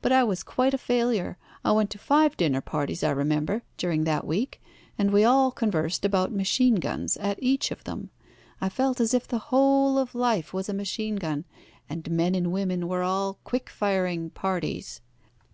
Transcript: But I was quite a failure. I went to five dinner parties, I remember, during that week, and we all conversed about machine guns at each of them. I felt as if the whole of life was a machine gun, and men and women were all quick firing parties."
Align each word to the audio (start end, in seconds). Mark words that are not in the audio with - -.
But 0.00 0.12
I 0.12 0.24
was 0.24 0.42
quite 0.42 0.72
a 0.72 0.78
failure. 0.78 1.36
I 1.62 1.72
went 1.72 1.90
to 1.90 1.98
five 1.98 2.38
dinner 2.38 2.62
parties, 2.62 3.04
I 3.04 3.10
remember, 3.10 3.64
during 3.76 4.04
that 4.04 4.26
week, 4.26 4.62
and 4.96 5.10
we 5.10 5.24
all 5.24 5.50
conversed 5.50 6.06
about 6.06 6.32
machine 6.32 6.76
guns 6.76 7.18
at 7.18 7.38
each 7.42 7.70
of 7.70 7.84
them. 7.84 8.08
I 8.62 8.70
felt 8.70 8.98
as 8.98 9.12
if 9.12 9.28
the 9.28 9.36
whole 9.52 9.98
of 9.98 10.14
life 10.14 10.54
was 10.54 10.70
a 10.70 10.72
machine 10.72 11.16
gun, 11.16 11.44
and 11.86 12.10
men 12.10 12.34
and 12.34 12.50
women 12.50 12.88
were 12.88 13.02
all 13.02 13.40
quick 13.44 13.68
firing 13.68 14.30
parties." 14.30 15.02